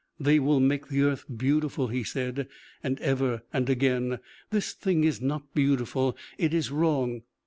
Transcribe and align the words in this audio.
"They 0.19 0.39
will 0.39 0.59
make 0.59 0.87
the 0.87 1.03
earth 1.03 1.25
beautiful," 1.37 1.89
he 1.89 2.03
said, 2.03 2.47
and 2.81 2.99
ever 3.01 3.43
and 3.53 3.69
again: 3.69 4.17
"This 4.49 4.73
thing 4.73 5.03
is 5.03 5.21
not 5.21 5.53
beautiful. 5.53 6.17
It 6.39 6.55
is 6.55 6.71
wrong." 6.71 7.21